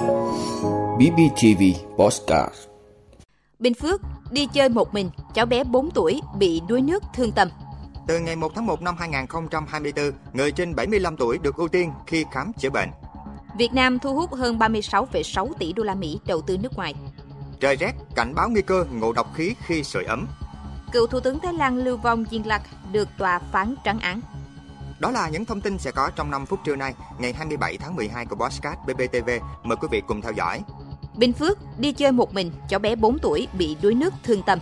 [0.00, 1.62] BBTV
[1.96, 2.54] Postcard
[3.58, 7.48] Bình Phước, đi chơi một mình, cháu bé 4 tuổi bị đuối nước thương tâm.
[8.06, 12.24] Từ ngày 1 tháng 1 năm 2024, người trên 75 tuổi được ưu tiên khi
[12.32, 12.88] khám chữa bệnh.
[13.58, 16.94] Việt Nam thu hút hơn 36,6 tỷ đô la Mỹ đầu tư nước ngoài.
[17.60, 20.26] Trời rét, cảnh báo nguy cơ ngộ độc khí khi sưởi ấm.
[20.92, 24.20] Cựu Thủ tướng Thái Lan Lưu Vong Yingluck được tòa phán trắng án.
[25.00, 27.96] Đó là những thông tin sẽ có trong 5 phút trưa nay, ngày 27 tháng
[27.96, 29.30] 12 của Bosscat BBTV.
[29.62, 30.60] Mời quý vị cùng theo dõi.
[31.14, 34.58] Bình Phước, đi chơi một mình, cháu bé 4 tuổi bị đuối nước thương tâm.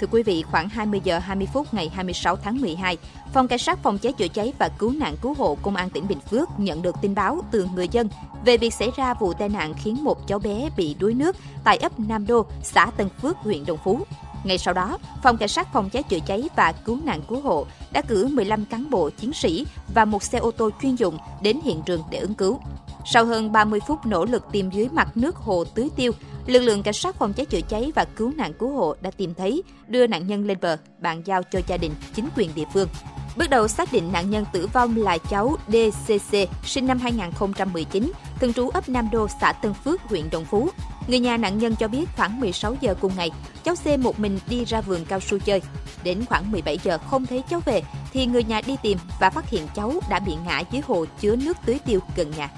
[0.00, 2.98] Thưa quý vị, khoảng 20 giờ 20 phút ngày 26 tháng 12,
[3.34, 6.08] Phòng Cảnh sát Phòng cháy chữa cháy và Cứu nạn Cứu hộ Công an tỉnh
[6.08, 8.08] Bình Phước nhận được tin báo từ người dân
[8.44, 11.76] về việc xảy ra vụ tai nạn khiến một cháu bé bị đuối nước tại
[11.76, 14.00] ấp Nam Đô, xã Tân Phước, huyện Đồng Phú.
[14.44, 17.66] Ngay sau đó, Phòng Cảnh sát Phòng cháy chữa cháy và Cứu nạn Cứu hộ
[17.92, 21.60] đã cử 15 cán bộ chiến sĩ và một xe ô tô chuyên dụng đến
[21.64, 22.60] hiện trường để ứng cứu.
[23.04, 26.12] Sau hơn 30 phút nỗ lực tìm dưới mặt nước hồ tưới tiêu,
[26.46, 29.34] lực lượng cảnh sát phòng cháy chữa cháy và cứu nạn cứu hộ đã tìm
[29.34, 32.88] thấy, đưa nạn nhân lên bờ, bàn giao cho gia đình, chính quyền địa phương.
[33.36, 38.52] Bước đầu xác định nạn nhân tử vong là cháu DCC, sinh năm 2019, thường
[38.52, 40.68] trú ấp Nam Đô, xã Tân Phước, huyện Đồng Phú.
[41.08, 43.30] Người nhà nạn nhân cho biết khoảng 16 giờ cùng ngày,
[43.64, 45.62] cháu C một mình đi ra vườn cao su chơi.
[46.04, 49.50] Đến khoảng 17 giờ không thấy cháu về, thì người nhà đi tìm và phát
[49.50, 52.50] hiện cháu đã bị ngã dưới hồ chứa nước tưới tiêu gần nhà.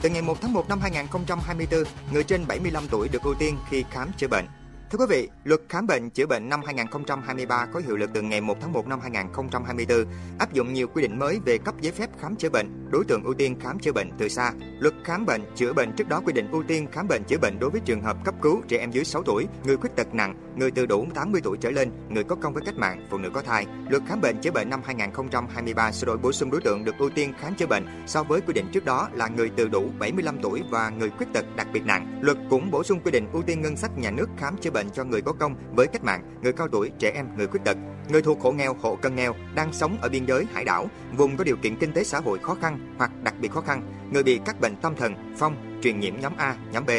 [0.00, 3.84] Từ ngày 1 tháng 1 năm 2024, người trên 75 tuổi được ưu tiên khi
[3.90, 4.44] khám chữa bệnh.
[4.90, 8.40] Thưa quý vị, luật khám bệnh chữa bệnh năm 2023 có hiệu lực từ ngày
[8.40, 10.04] 1 tháng 1 năm 2024,
[10.38, 13.24] áp dụng nhiều quy định mới về cấp giấy phép khám chữa bệnh, đối tượng
[13.24, 14.52] ưu tiên khám chữa bệnh từ xa.
[14.78, 17.58] Luật khám bệnh chữa bệnh trước đó quy định ưu tiên khám bệnh chữa bệnh
[17.58, 20.34] đối với trường hợp cấp cứu trẻ em dưới 6 tuổi, người khuyết tật nặng,
[20.56, 23.30] người từ đủ 80 tuổi trở lên, người có công với cách mạng, phụ nữ
[23.30, 23.66] có thai.
[23.88, 27.10] Luật khám bệnh chữa bệnh năm 2023 sửa đổi bổ sung đối tượng được ưu
[27.10, 30.38] tiên khám chữa bệnh so với quy định trước đó là người từ đủ 75
[30.42, 32.20] tuổi và người khuyết tật đặc biệt nặng.
[32.22, 34.75] Luật cũng bổ sung quy định ưu tiên ngân sách nhà nước khám chữa bệnh
[34.94, 37.76] cho người có công với cách mạng, người cao tuổi, trẻ em, người khuyết tật,
[38.08, 41.36] người thuộc hộ nghèo, hộ cận nghèo đang sống ở biên giới, hải đảo, vùng
[41.36, 43.82] có điều kiện kinh tế xã hội khó khăn hoặc đặc biệt khó khăn,
[44.12, 46.90] người bị các bệnh tâm thần, phong, truyền nhiễm nhóm A, nhóm B.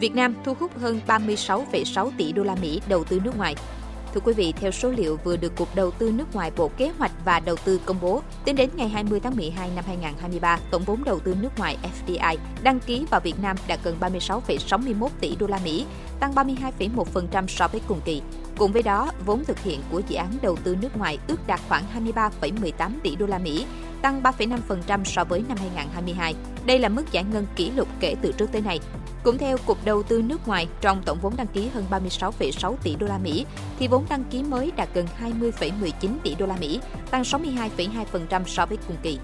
[0.00, 3.54] Việt Nam thu hút hơn 36,6 tỷ đô la Mỹ đầu tư nước ngoài.
[4.14, 6.92] Thưa quý vị, theo số liệu vừa được Cục Đầu tư nước ngoài Bộ Kế
[6.98, 10.82] hoạch và Đầu tư công bố, tính đến ngày 20 tháng 12 năm 2023, tổng
[10.86, 15.36] vốn đầu tư nước ngoài FDI đăng ký vào Việt Nam đạt gần 36,61 tỷ
[15.36, 15.86] đô la Mỹ,
[16.20, 18.22] tăng 32,1% so với cùng kỳ.
[18.58, 21.60] Cùng với đó, vốn thực hiện của dự án đầu tư nước ngoài ước đạt
[21.68, 23.66] khoảng 23,18 tỷ đô la Mỹ,
[24.02, 26.34] tăng 3,5% so với năm 2022.
[26.66, 28.80] Đây là mức giải ngân kỷ lục kể từ trước tới nay.
[29.24, 32.96] Cũng theo Cục Đầu tư nước ngoài, trong tổng vốn đăng ký hơn 36,6 tỷ
[32.96, 33.46] đô la Mỹ,
[33.78, 35.06] thì vốn đăng ký mới đạt gần
[35.40, 35.90] 20,19
[36.22, 39.18] tỷ đô la Mỹ, tăng 62,2% so với cùng kỳ.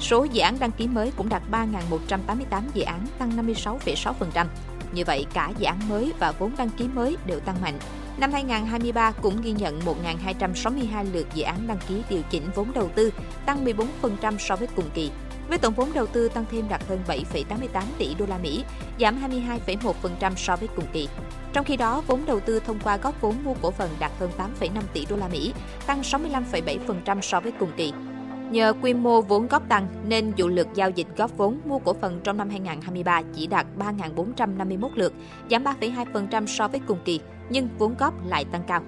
[0.00, 4.46] Số dự án đăng ký mới cũng đạt 3.188 dự án, tăng 56,6%.
[4.92, 7.78] Như vậy, cả dự án mới và vốn đăng ký mới đều tăng mạnh.
[8.18, 12.90] Năm 2023 cũng ghi nhận 1.262 lượt dự án đăng ký điều chỉnh vốn đầu
[12.94, 13.10] tư,
[13.46, 15.10] tăng 14% so với cùng kỳ.
[15.48, 18.64] Với tổng vốn đầu tư tăng thêm đạt hơn 7,88 tỷ đô la Mỹ,
[19.00, 19.18] giảm
[19.66, 21.08] 22,1% so với cùng kỳ.
[21.52, 24.30] Trong khi đó, vốn đầu tư thông qua góp vốn mua cổ phần đạt hơn
[24.60, 25.52] 8,5 tỷ đô la Mỹ,
[25.86, 27.92] tăng 65,7% so với cùng kỳ.
[28.50, 31.94] Nhờ quy mô vốn góp tăng nên dụ lượt giao dịch góp vốn mua cổ
[32.00, 35.12] phần trong năm 2023 chỉ đạt 3.451 lượt,
[35.50, 37.20] giảm 3,2% so với cùng kỳ,
[37.50, 38.82] nhưng vốn góp lại tăng cao.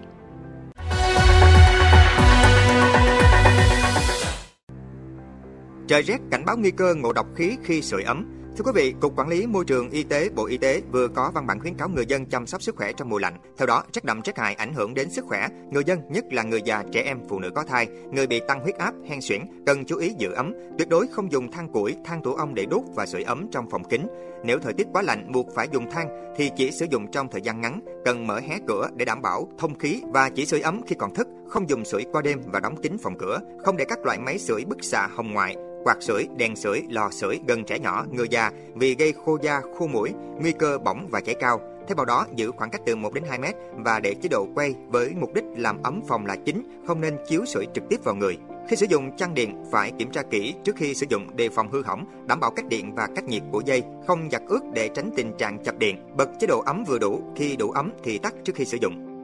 [5.88, 8.26] Trời rét cảnh báo nguy cơ ngộ độc khí khi sưởi ấm.
[8.56, 11.30] Thưa quý vị, Cục Quản lý Môi trường Y tế Bộ Y tế vừa có
[11.34, 13.34] văn bản khuyến cáo người dân chăm sóc sức khỏe trong mùa lạnh.
[13.58, 16.42] Theo đó, rét đậm rét hại ảnh hưởng đến sức khỏe người dân, nhất là
[16.42, 19.42] người già, trẻ em, phụ nữ có thai, người bị tăng huyết áp, hen suyễn,
[19.66, 22.66] cần chú ý giữ ấm, tuyệt đối không dùng than củi, than tổ ong để
[22.70, 24.06] đốt và sưởi ấm trong phòng kín.
[24.44, 27.42] Nếu thời tiết quá lạnh buộc phải dùng than thì chỉ sử dụng trong thời
[27.42, 30.80] gian ngắn, cần mở hé cửa để đảm bảo thông khí và chỉ sưởi ấm
[30.86, 33.84] khi còn thức, không dùng sưởi qua đêm và đóng kín phòng cửa, không để
[33.84, 35.56] các loại máy sưởi bức xạ hồng ngoại
[35.88, 39.60] quạt sưởi, đèn sưởi, lò sưởi gần trẻ nhỏ, người già vì gây khô da,
[39.78, 41.60] khô mũi, nguy cơ bỏng và cháy cao.
[41.88, 44.46] Thay vào đó, giữ khoảng cách từ 1 đến 2 mét và để chế độ
[44.54, 48.00] quay với mục đích làm ấm phòng là chính, không nên chiếu sưởi trực tiếp
[48.04, 48.38] vào người.
[48.68, 51.70] Khi sử dụng chăn điện, phải kiểm tra kỹ trước khi sử dụng đề phòng
[51.70, 54.88] hư hỏng, đảm bảo cách điện và cách nhiệt của dây, không giặt ướt để
[54.94, 55.96] tránh tình trạng chập điện.
[56.16, 59.17] Bật chế độ ấm vừa đủ, khi đủ ấm thì tắt trước khi sử dụng.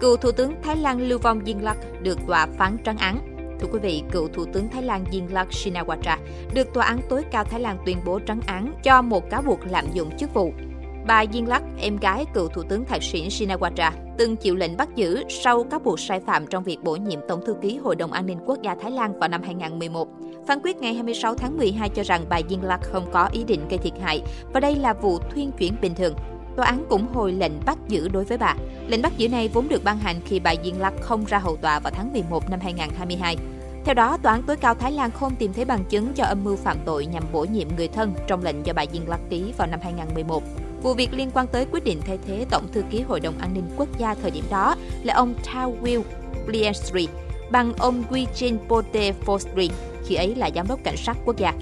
[0.00, 3.36] Cựu Thủ tướng Thái Lan Lưu Vong Yingluck được tòa phán trắng án.
[3.60, 6.16] Thưa quý vị, cựu Thủ tướng Thái Lan Diên Yingluck Shinawatra
[6.54, 9.58] được Tòa án tối cao Thái Lan tuyên bố trắng án cho một cáo buộc
[9.70, 10.52] lạm dụng chức vụ.
[11.06, 14.88] Bà Diên Lắc, em gái cựu Thủ tướng Thạc sĩ Shinawatra, từng chịu lệnh bắt
[14.94, 18.12] giữ sau các buộc sai phạm trong việc bổ nhiệm Tổng thư ký Hội đồng
[18.12, 20.08] An ninh Quốc gia Thái Lan vào năm 2011.
[20.46, 23.60] Phán quyết ngày 26 tháng 12 cho rằng bà Diên Lắc không có ý định
[23.70, 24.22] gây thiệt hại
[24.52, 26.14] và đây là vụ thuyên chuyển bình thường.
[26.60, 28.54] Tòa án cũng hồi lệnh bắt giữ đối với bà.
[28.88, 31.56] Lệnh bắt giữ này vốn được ban hành khi bà Diên Lắc không ra hầu
[31.56, 33.36] tòa vào tháng 11 năm 2022.
[33.84, 36.44] Theo đó, Tòa án tối cao Thái Lan không tìm thấy bằng chứng cho âm
[36.44, 39.52] mưu phạm tội nhằm bổ nhiệm người thân trong lệnh do bà Diên Lắc ký
[39.58, 40.42] vào năm 2011.
[40.82, 43.54] Vụ việc liên quan tới quyết định thay thế Tổng thư ký Hội đồng An
[43.54, 46.02] ninh Quốc gia thời điểm đó là ông Thao Will
[46.46, 47.08] Bliestri
[47.50, 49.68] bằng ông Wijin Pote Fostri,
[50.06, 51.52] khi ấy là giám đốc cảnh sát quốc gia.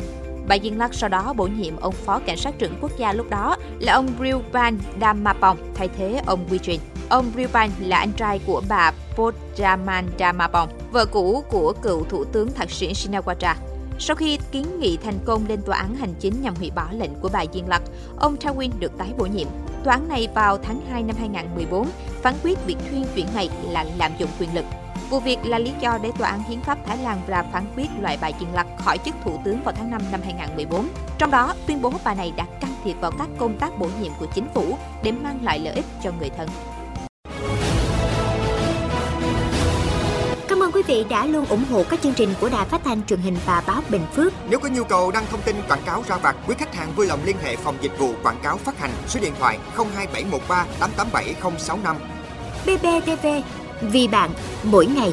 [0.48, 3.30] Bà Diên Lắc sau đó bổ nhiệm ông phó cảnh sát trưởng quốc gia lúc
[3.30, 6.78] đó là ông Rilpan Damapong thay thế ông Wijin.
[7.08, 12.52] Ông Rilpan là anh trai của bà Podraman Damapong, vợ cũ của cựu thủ tướng
[12.52, 13.54] thạc sĩ Shinawatra.
[13.98, 17.14] Sau khi kiến nghị thành công lên tòa án hành chính nhằm hủy bỏ lệnh
[17.14, 17.82] của bà Diên Lặc,
[18.18, 19.48] ông Tawin được tái bổ nhiệm.
[19.84, 21.88] Tòa án này vào tháng 2 năm 2014
[22.22, 24.64] phán quyết việc thuyên chuyển này là lạm dụng quyền lực.
[25.10, 27.86] Vụ việc là lý do để Tòa án Hiến pháp Thái Lan ra phán quyết
[28.00, 30.88] loại bà Diên Lặc khỏi chức thủ tướng vào tháng 5 năm 2014.
[31.18, 34.12] Trong đó, tuyên bố bà này đã can thiệp vào các công tác bổ nhiệm
[34.18, 36.48] của chính phủ để mang lại lợi ích cho người thân.
[40.48, 43.02] Cảm ơn quý vị đã luôn ủng hộ các chương trình của Đài Phát thanh
[43.06, 44.32] truyền hình và báo Bình Phước.
[44.50, 47.06] Nếu có nhu cầu đăng thông tin quảng cáo ra vặt, quý khách hàng vui
[47.06, 51.96] lòng liên hệ phòng dịch vụ quảng cáo phát hành số điện thoại 02713 887065.
[52.66, 53.26] BBTV,
[53.80, 54.30] vì bạn,
[54.62, 55.12] mỗi ngày.